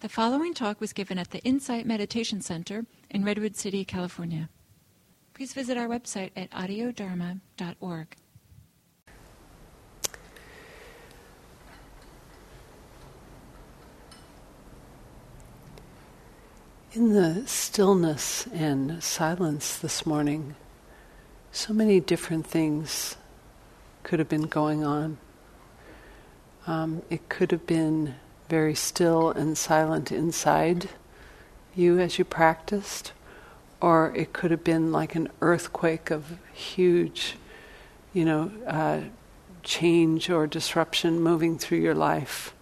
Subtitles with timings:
[0.00, 4.48] The following talk was given at the Insight Meditation Center in Redwood City, California.
[5.34, 8.16] Please visit our website at audiodharma.org.
[16.94, 20.56] In the stillness and silence this morning,
[21.52, 23.18] so many different things
[24.02, 25.18] could have been going on.
[26.66, 28.14] Um, it could have been
[28.50, 30.90] very still and silent inside
[31.74, 33.12] you as you practiced,
[33.80, 37.36] or it could have been like an earthquake of huge,
[38.12, 39.00] you know, uh,
[39.62, 42.52] change or disruption moving through your life.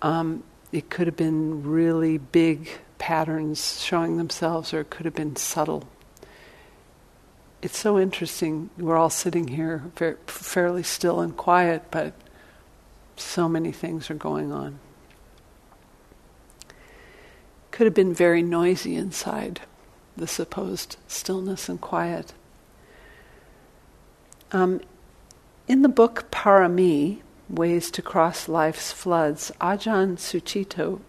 [0.00, 5.36] Um, it could have been really big patterns showing themselves, or it could have been
[5.36, 5.86] subtle.
[7.60, 8.70] It's so interesting.
[8.78, 9.82] We're all sitting here
[10.26, 12.14] fairly still and quiet, but
[13.20, 14.78] so many things are going on.
[17.70, 19.60] Could have been very noisy inside,
[20.16, 22.32] the supposed stillness and quiet.
[24.50, 24.80] Um,
[25.66, 31.00] in the book Parami, Ways to Cross Life's Floods, Ajahn Sucitto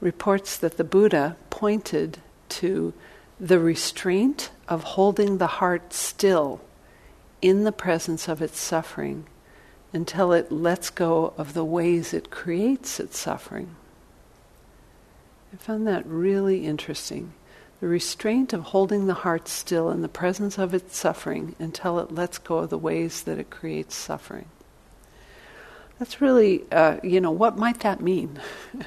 [0.00, 2.18] reports that the Buddha pointed
[2.50, 2.92] to
[3.40, 6.60] the restraint of holding the heart still
[7.42, 9.26] in the presence of its suffering
[9.94, 13.76] until it lets go of the ways it creates its suffering.
[15.52, 17.32] I found that really interesting.
[17.80, 22.12] The restraint of holding the heart still in the presence of its suffering until it
[22.12, 24.46] lets go of the ways that it creates suffering.
[26.00, 28.40] That's really, uh, you know, what might that mean?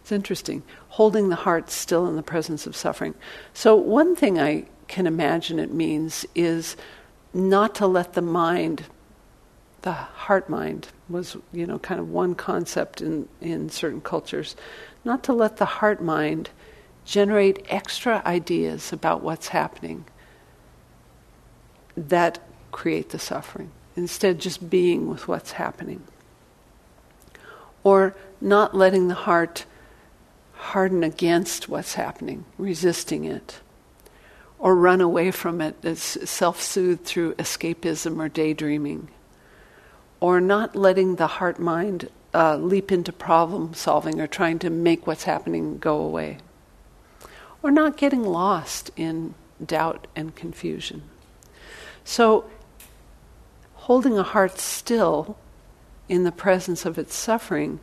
[0.00, 0.62] it's interesting.
[0.90, 3.14] Holding the heart still in the presence of suffering.
[3.52, 6.76] So, one thing I can imagine it means is
[7.34, 8.84] not to let the mind
[9.82, 14.56] the heart mind was, you know, kind of one concept in, in certain cultures.
[15.04, 16.50] Not to let the heart mind
[17.04, 20.04] generate extra ideas about what's happening
[21.96, 22.38] that
[22.70, 23.70] create the suffering.
[23.96, 26.02] Instead, just being with what's happening.
[27.84, 29.66] Or not letting the heart
[30.54, 33.60] harden against what's happening, resisting it.
[34.58, 39.08] Or run away from it as self soothed through escapism or daydreaming
[40.22, 45.04] or not letting the heart mind uh, leap into problem solving or trying to make
[45.04, 46.38] what's happening go away,
[47.60, 49.34] or not getting lost in
[49.66, 51.02] doubt and confusion.
[52.04, 52.48] So,
[53.74, 55.36] holding a heart still
[56.08, 57.80] in the presence of its suffering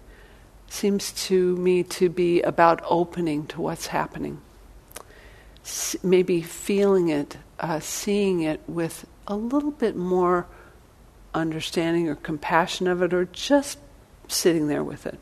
[0.69, 4.39] seems to me to be about opening to what's happening.
[5.65, 10.47] S- maybe feeling it, uh, seeing it with a little bit more
[11.33, 13.79] understanding or compassion of it or just
[14.27, 15.19] sitting there with it.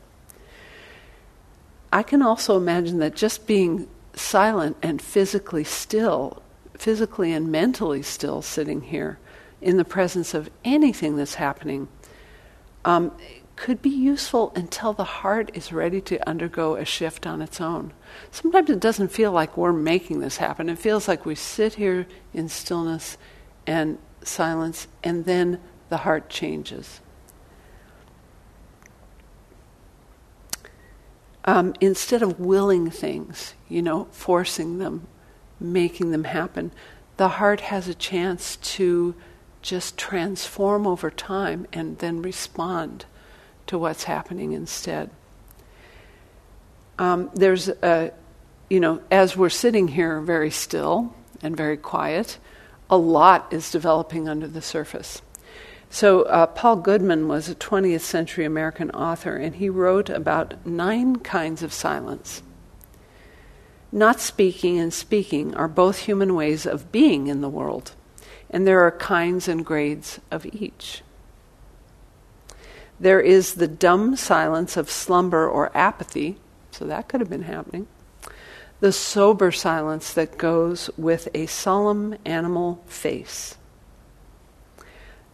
[1.92, 6.42] I can also imagine that just being silent and physically still,
[6.74, 9.18] physically and mentally still sitting here
[9.60, 11.88] in the presence of anything that's happening
[12.84, 13.12] um,
[13.56, 17.92] could be useful until the heart is ready to undergo a shift on its own.
[18.30, 20.68] Sometimes it doesn't feel like we're making this happen.
[20.68, 23.18] It feels like we sit here in stillness
[23.66, 27.00] and silence, and then the heart changes.
[31.44, 35.06] Um, instead of willing things, you know, forcing them,
[35.58, 36.72] making them happen,
[37.16, 39.14] the heart has a chance to
[39.62, 43.06] just transform over time and then respond
[43.66, 45.10] to what's happening instead.
[46.98, 48.12] Um, there's a,
[48.68, 52.38] you know, as we're sitting here very still and very quiet,
[52.90, 55.22] a lot is developing under the surface.
[55.90, 61.16] So, uh, Paul Goodman was a 20th century American author, and he wrote about nine
[61.16, 62.42] kinds of silence.
[63.90, 67.92] Not speaking and speaking are both human ways of being in the world,
[68.50, 71.02] and there are kinds and grades of each.
[73.00, 76.36] There is the dumb silence of slumber or apathy,
[76.70, 77.86] so that could have been happening.
[78.80, 83.57] The sober silence that goes with a solemn animal face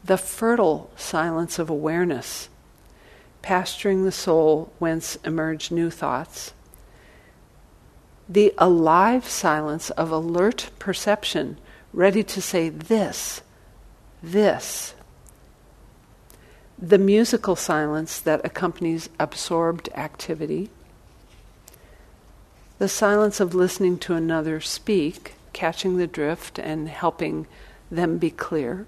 [0.05, 2.51] the fertile silence of awareness,
[3.41, 6.53] pasturing the soul whence emerge new thoughts,
[8.29, 11.57] the alive silence of alert perception,
[11.93, 13.41] ready to say this,
[14.23, 14.95] this,
[16.79, 20.69] the musical silence that accompanies absorbed activity,
[22.79, 27.47] the silence of listening to another speak, catching the drift and helping
[27.91, 28.87] them be clear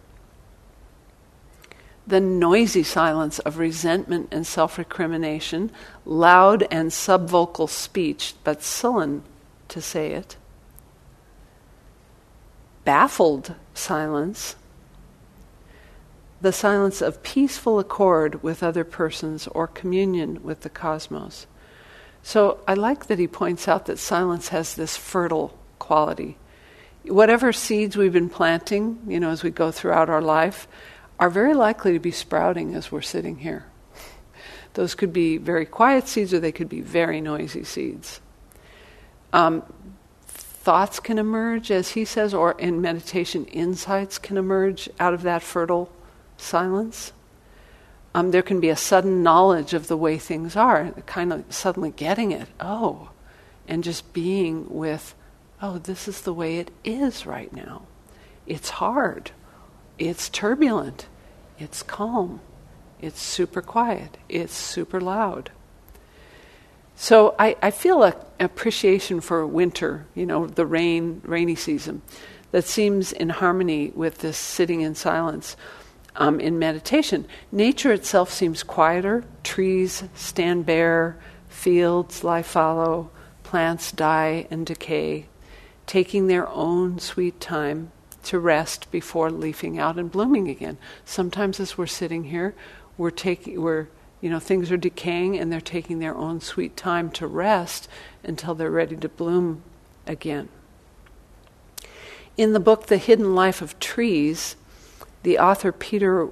[2.06, 5.70] the noisy silence of resentment and self recrimination,
[6.05, 9.23] loud and subvocal speech, but sullen
[9.69, 10.37] to say it,
[12.85, 14.55] baffled silence,
[16.41, 21.47] the silence of peaceful accord with other persons or communion with the cosmos.
[22.23, 26.37] So I like that he points out that silence has this fertile quality.
[27.05, 30.67] Whatever seeds we've been planting, you know, as we go throughout our life,
[31.18, 33.66] are very likely to be sprouting as we're sitting here.
[34.74, 38.20] Those could be very quiet seeds or they could be very noisy seeds.
[39.32, 39.62] Um,
[40.26, 45.42] thoughts can emerge, as he says, or in meditation, insights can emerge out of that
[45.42, 45.90] fertile
[46.36, 47.12] silence.
[48.14, 51.90] Um, there can be a sudden knowledge of the way things are, kind of suddenly
[51.90, 52.48] getting it.
[52.60, 53.10] Oh,
[53.68, 55.14] and just being with,
[55.62, 57.82] oh, this is the way it is right now.
[58.46, 59.32] It's hard.
[59.98, 61.06] It's turbulent.
[61.58, 62.40] It's calm.
[63.00, 64.16] It's super quiet.
[64.28, 65.50] It's super loud.
[66.94, 72.02] So I, I feel an appreciation for winter, you know, the rain, rainy season,
[72.52, 75.56] that seems in harmony with this sitting in silence
[76.16, 77.26] um, in meditation.
[77.52, 79.25] Nature itself seems quieter.
[79.44, 81.19] Trees stand bare,
[81.49, 83.10] fields lie fallow,
[83.42, 85.26] plants die and decay,
[85.87, 87.92] taking their own sweet time
[88.26, 90.78] to rest before leafing out and blooming again.
[91.05, 92.55] Sometimes, as we're sitting here,
[92.99, 93.88] we're taking we're
[94.20, 97.88] you know things are decaying and they're taking their own sweet time to rest
[98.25, 99.62] until they're ready to bloom
[100.06, 100.49] again.
[102.37, 104.56] In the book The Hidden Life of Trees,
[105.23, 106.28] the author Peter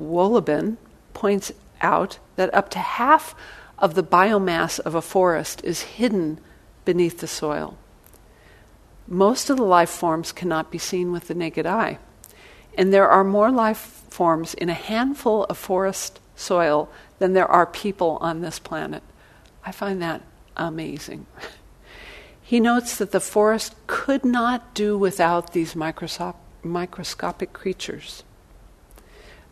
[0.00, 0.76] Wohlleben
[1.14, 3.34] points out that up to half
[3.78, 6.38] of the biomass of a forest is hidden
[6.84, 7.76] beneath the soil.
[9.06, 11.98] Most of the life forms cannot be seen with the naked eye.
[12.76, 16.88] And there are more life forms in a handful of forest soil
[17.18, 19.02] than there are people on this planet.
[19.64, 20.22] I find that
[20.56, 21.26] amazing.
[22.46, 28.22] He notes that the forest could not do without these microscopic creatures,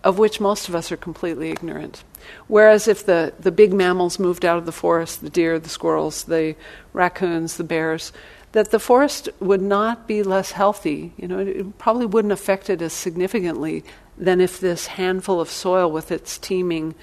[0.05, 2.05] of which most of us are completely ignorant.
[2.47, 6.23] Whereas if the, the big mammals moved out of the forest, the deer, the squirrels,
[6.23, 6.55] the
[6.93, 8.13] raccoons, the bears,
[8.55, 11.13] that the forest would not be less healthy.
[11.17, 13.83] You know, it probably wouldn't affect it as significantly
[14.17, 16.95] than if this handful of soil with its teeming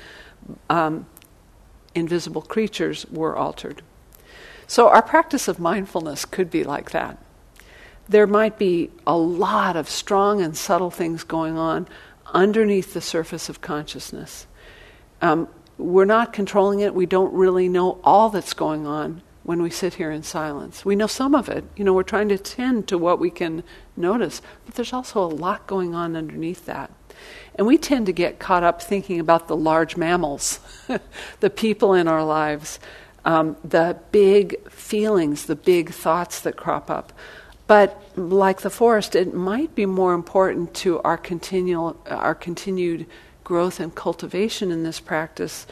[0.69, 1.05] um,
[1.93, 3.81] invisible creatures were altered.
[4.65, 7.17] So, our practice of mindfulness could be like that.
[8.07, 11.85] There might be a lot of strong and subtle things going on
[12.27, 14.47] underneath the surface of consciousness.
[15.21, 19.69] Um, we're not controlling it, we don't really know all that's going on when we
[19.69, 20.85] sit here in silence.
[20.85, 21.63] We know some of it.
[21.75, 23.63] You know, we're trying to tend to what we can
[23.97, 26.91] notice, but there's also a lot going on underneath that.
[27.55, 30.59] And we tend to get caught up thinking about the large mammals,
[31.39, 32.79] the people in our lives,
[33.25, 37.13] um, the big feelings, the big thoughts that crop up.
[37.67, 43.05] But like the forest, it might be more important to our continual, our continued
[43.43, 45.67] growth and cultivation in this practice,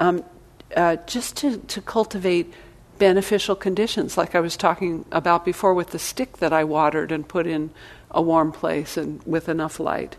[0.00, 0.24] um,
[0.76, 2.52] uh, just to, to cultivate
[3.00, 7.26] beneficial conditions, like I was talking about before with the stick that I watered and
[7.26, 7.70] put in
[8.10, 10.16] a warm place and with enough light.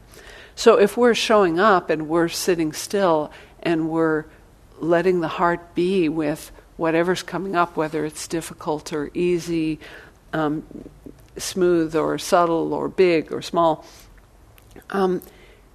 [0.56, 3.32] So if we're showing up and we're sitting still
[3.62, 4.26] and we're
[4.80, 9.80] letting the heart be with whatever's coming up, whether it's difficult or easy,
[10.34, 10.64] um,
[11.38, 13.86] smooth or subtle or big or small,
[14.90, 15.22] um,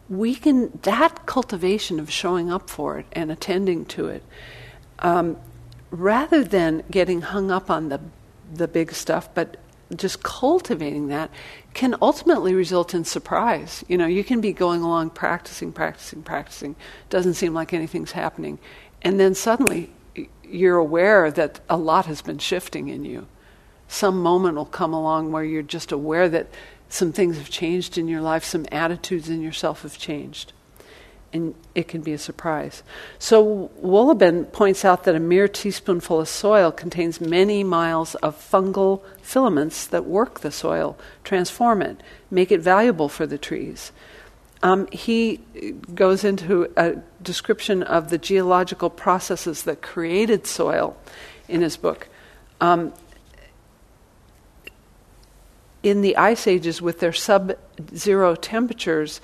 [0.09, 4.25] we can, that cultivation of showing up for it and attending to it
[4.99, 5.37] um,
[5.91, 8.01] rather than getting hung up on the
[8.53, 9.57] the big stuff, but
[9.95, 11.31] just cultivating that
[11.75, 13.85] can ultimately result in surprise.
[13.89, 16.77] You know, you can be going along practicing, practicing, practicing.
[17.11, 18.59] Doesn't seem like anything's happening,
[19.03, 19.93] and then suddenly
[20.45, 23.27] you're aware that a lot has been shifting in you.
[23.89, 26.49] Some moment will come along where you're just aware that
[26.89, 30.53] some things have changed in your life, some attitudes in yourself have changed
[31.37, 32.83] and it can be a surprise.
[33.19, 39.03] So Wohlleben points out that a mere teaspoonful of soil contains many miles of fungal
[39.23, 43.93] filaments that work the soil, transform it, make it valuable for the trees.
[44.63, 45.41] Um, he
[45.95, 50.97] goes into a description of the geological processes that created soil
[51.47, 52.09] in his book.
[52.61, 52.93] Um,
[55.83, 57.53] in the ice ages, with their sub
[57.95, 59.21] zero temperatures,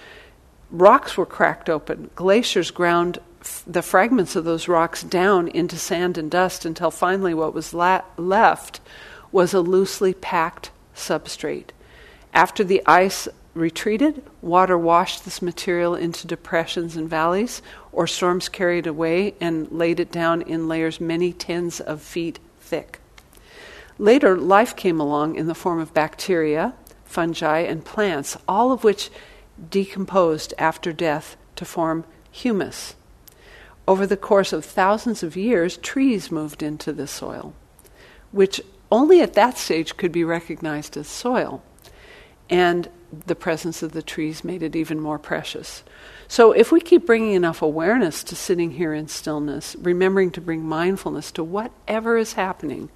[0.73, 2.11] rocks were cracked open.
[2.17, 7.35] Glaciers ground f- the fragments of those rocks down into sand and dust until finally
[7.35, 8.81] what was la- left
[9.31, 11.71] was a loosely packed substrate.
[12.35, 17.61] After the ice retreated, water washed this material into depressions and valleys,
[17.93, 22.99] or storms carried away and laid it down in layers many tens of feet thick.
[23.99, 26.75] Later, life came along in the form of bacteria,
[27.05, 29.11] fungi, and plants, all of which
[29.71, 32.95] decomposed after death to form humus.
[33.87, 37.53] Over the course of thousands of years, trees moved into the soil,
[38.31, 41.63] which only at that stage could be recognized as soil.
[42.49, 42.89] And
[43.27, 45.83] the presence of the trees made it even more precious.
[46.29, 50.65] So, if we keep bringing enough awareness to sitting here in stillness, remembering to bring
[50.65, 52.91] mindfulness to whatever is happening,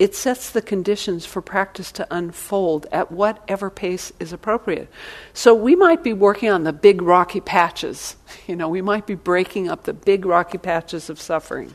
[0.00, 4.88] it sets the conditions for practice to unfold at whatever pace is appropriate.
[5.34, 8.16] So we might be working on the big rocky patches.
[8.46, 11.74] You know, we might be breaking up the big rocky patches of suffering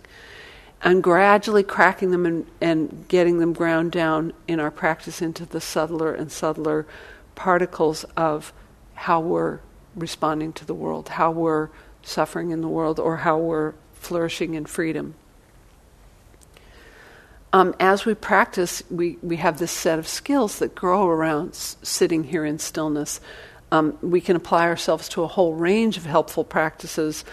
[0.81, 5.61] and gradually cracking them and, and getting them ground down in our practice into the
[5.61, 6.85] subtler and subtler
[7.35, 8.51] particles of
[8.95, 9.59] how we're
[9.95, 11.69] responding to the world, how we're
[12.01, 15.15] suffering in the world, or how we're flourishing in freedom
[17.55, 21.77] um, as we practice, we, we have this set of skills that grow around s-
[21.81, 23.21] sitting here in stillness.
[23.71, 27.23] Um, we can apply ourselves to a whole range of helpful practices.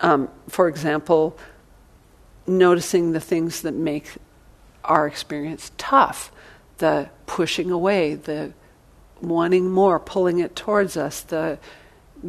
[0.00, 1.38] Um, for example,
[2.44, 4.10] noticing the things that make
[4.82, 6.32] our experience tough,
[6.78, 8.54] the pushing away, the
[9.20, 11.56] wanting more, pulling it towards us, the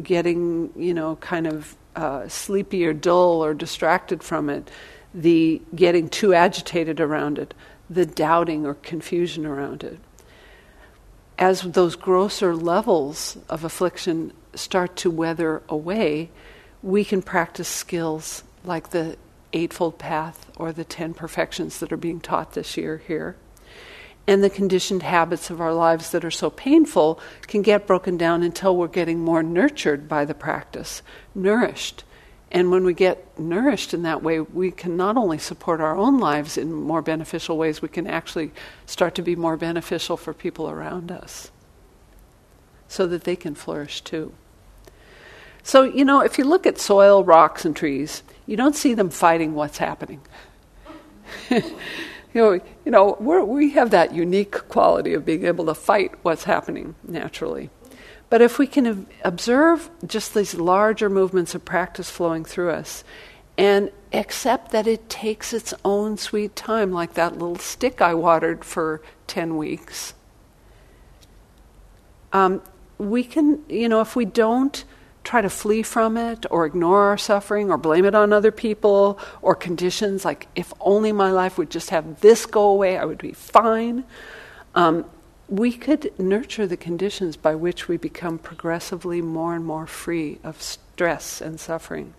[0.00, 4.70] getting, you know, kind of uh, sleepy or dull or distracted from it
[5.14, 7.54] the getting too agitated around it,
[7.88, 9.98] the doubting or confusion around it.
[11.38, 16.30] As those grosser levels of affliction start to weather away,
[16.82, 19.16] we can practice skills like the
[19.52, 23.36] Eightfold Path or the Ten Perfections that are being taught this year here.
[24.26, 28.42] And the conditioned habits of our lives that are so painful can get broken down
[28.42, 31.02] until we're getting more nurtured by the practice,
[31.34, 32.04] nourished
[32.50, 36.18] and when we get nourished in that way, we can not only support our own
[36.18, 38.50] lives in more beneficial ways, we can actually
[38.86, 41.52] start to be more beneficial for people around us
[42.88, 44.32] so that they can flourish too.
[45.62, 49.10] So, you know, if you look at soil, rocks, and trees, you don't see them
[49.10, 50.20] fighting what's happening.
[51.50, 51.62] you
[52.34, 52.52] know,
[52.84, 57.70] you know we have that unique quality of being able to fight what's happening naturally.
[58.30, 63.04] But if we can observe just these larger movements of practice flowing through us
[63.58, 68.64] and accept that it takes its own sweet time, like that little stick I watered
[68.64, 70.14] for 10 weeks,
[72.32, 72.62] um,
[72.98, 74.84] we can, you know, if we don't
[75.24, 79.18] try to flee from it or ignore our suffering or blame it on other people
[79.42, 83.18] or conditions, like if only my life would just have this go away, I would
[83.18, 84.04] be fine.
[84.74, 85.04] Um,
[85.50, 90.62] we could nurture the conditions by which we become progressively more and more free of
[90.62, 92.14] stress and suffering.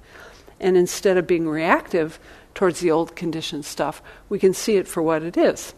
[0.59, 2.19] And instead of being reactive
[2.53, 5.73] towards the old conditioned stuff, we can see it for what it is.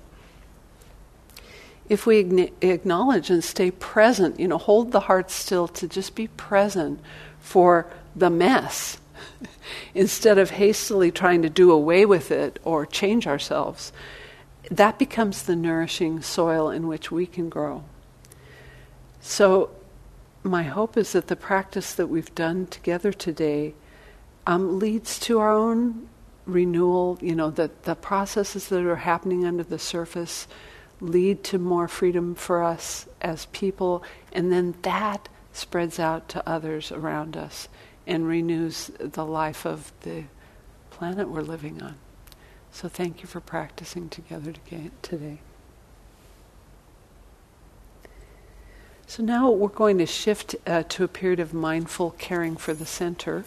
[1.88, 6.28] If we acknowledge and stay present, you know, hold the heart still to just be
[6.30, 7.00] present
[7.40, 9.00] for the mess
[9.94, 13.94] instead of hastily trying to do away with it or change ourselves
[14.72, 17.84] that becomes the nourishing soil in which we can grow.
[19.20, 19.72] So,
[20.44, 23.74] my hope is that the practice that we've done together today
[24.46, 26.10] um, leads to our own
[26.46, 27.18] renewal.
[27.22, 30.48] You know, that the processes that are happening under the surface
[31.00, 36.92] lead to more freedom for us as people, and then that spreads out to others
[36.92, 37.68] around us
[38.06, 40.24] and renews the life of the
[40.90, 41.96] planet we're living on.
[42.74, 44.52] So thank you for practicing together
[45.04, 45.38] today.
[49.06, 52.88] So now we're going to shift uh, to a period of mindful caring for the
[52.88, 53.46] center.